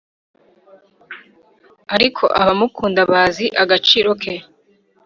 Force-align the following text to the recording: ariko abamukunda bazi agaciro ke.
ariko 1.95 2.23
abamukunda 2.41 3.01
bazi 3.11 3.45
agaciro 3.63 4.09
ke. 4.21 4.33